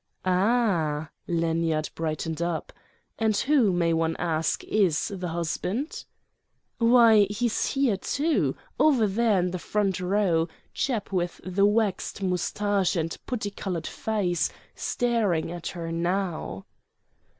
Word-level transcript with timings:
"Ah!" 0.25 1.11
Lanyard 1.27 1.91
brightened 1.93 2.41
up. 2.41 2.73
"And 3.19 3.37
who, 3.37 3.71
may 3.71 3.93
one 3.93 4.15
ask, 4.17 4.63
is 4.63 5.09
the 5.09 5.27
husband?" 5.27 6.05
"Why, 6.79 7.27
he's 7.29 7.67
here, 7.73 7.97
too—over 7.97 9.05
there 9.05 9.37
in 9.37 9.51
the 9.51 9.59
front 9.59 9.99
row—chap 9.99 11.11
with 11.11 11.39
the 11.45 11.67
waxed 11.67 12.23
moustache 12.23 12.95
and 12.95 13.15
putty 13.27 13.51
coloured 13.51 13.85
face, 13.85 14.49
staring 14.73 15.51
at 15.51 15.67
her 15.67 15.91
now." 15.91 16.65